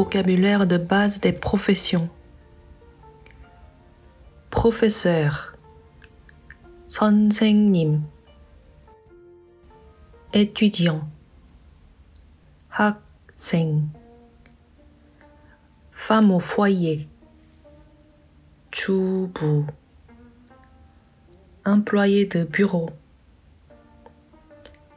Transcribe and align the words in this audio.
vocabulaire 0.00 0.66
de 0.66 0.76
base 0.76 1.20
des 1.20 1.32
professions. 1.32 2.08
Professeur, 4.50 5.56
선생님, 6.88 8.02
étudiant, 10.32 11.08
학생, 12.70 13.88
femme 15.92 16.30
au 16.30 16.40
foyer, 16.40 17.08
주부, 18.70 19.66
employé 21.64 22.26
de 22.26 22.44
bureau, 22.44 22.90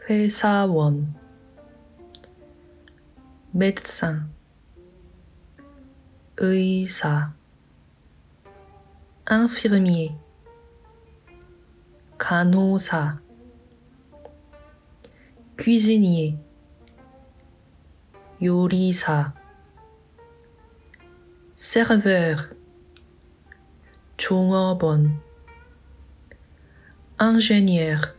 회사원, 0.07 1.07
médecin, 3.53 4.27
의사, 6.37 7.33
infirmier, 9.29 10.15
간호사, 12.17 13.21
cuisinier, 15.57 16.37
요리사, 18.41 19.33
serveur, 21.55 22.55
종업원, 24.17 25.21
ingénieur, 27.19 28.15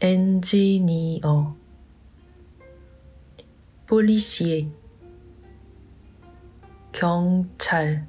engineer, 0.00 1.54
policier, 3.86 4.68
경찰, 6.95 8.07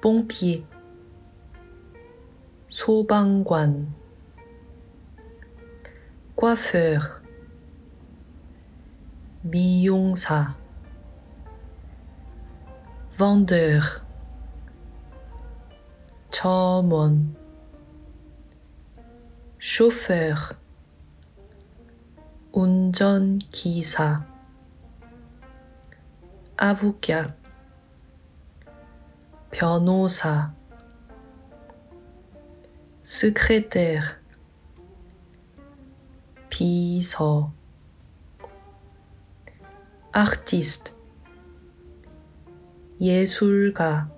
pompier, 0.00 0.66
소방관, 2.68 3.94
coiffeur, 6.34 7.22
미용사, 9.44 10.56
vendeur, 13.16 14.02
점원, 16.30 17.36
chauffeur, 19.60 20.56
운전기사, 22.50 24.37
avocat, 26.57 27.33
변호사, 29.51 30.53
secrétaire, 33.03 34.21
비서, 36.49 37.53
artiste, 40.11 40.93
예술가, 43.01 44.09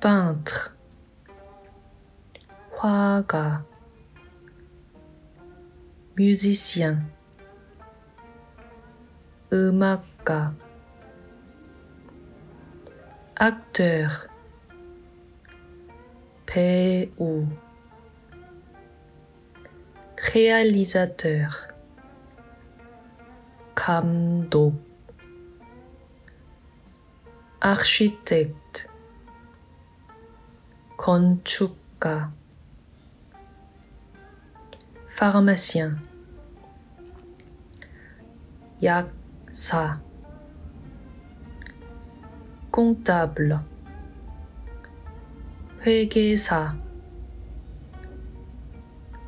peintre, 0.00 0.72
화가, 2.78 3.64
musicien, 6.18 7.10
음악가, 9.52 10.54
acteur, 13.34 14.28
배우, 16.46 17.46
réalisateur, 20.16 21.48
감독, 23.74 24.74
architecte, 27.60 28.88
건축가, 30.96 32.32
pharmacien, 35.08 35.98
약 38.82 39.12
사, 39.57 40.01
comptable, 42.69 43.57
회계사, 45.79 46.77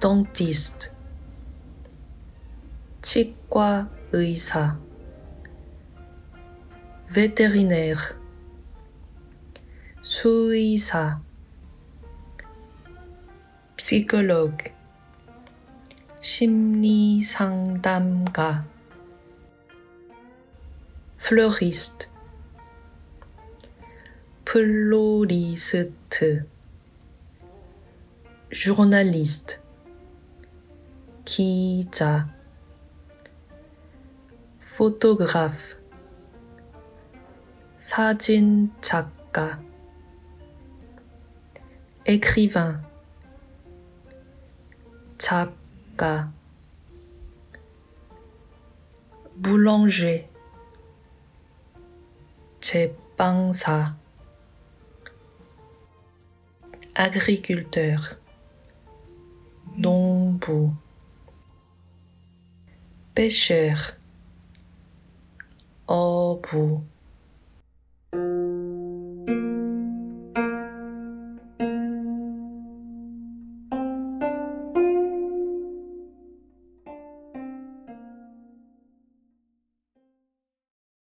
dentiste, 0.02 0.92
치과 3.02 3.90
의사, 4.12 4.78
vétérinaire, 7.08 8.18
수의사, 10.02 11.22
psychologue, 13.78 14.74
심리 16.20 17.24
상담가, 17.24 18.66
fleuriste, 21.28 22.10
floriste, 24.46 25.92
journaliste, 28.50 29.60
kita, 31.26 32.28
photographe, 34.62 35.76
sajin 37.78 38.70
chaka, 38.82 39.60
écrivain, 42.06 42.80
chaka, 45.20 46.30
boulanger, 49.36 50.30
제빵사, 52.67 53.97
agriculteur, 56.95 58.19
농부, 59.77 60.75
pêcheur, 63.15 63.97
어부, 65.87 66.85